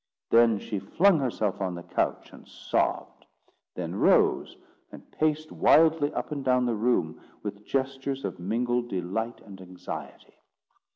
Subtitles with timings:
[0.31, 3.27] Then she flung herself on the couch, and sobbed;
[3.75, 4.57] then rose,
[4.91, 10.39] and paced wildly up and down the room, with gestures of mingled delight and anxiety.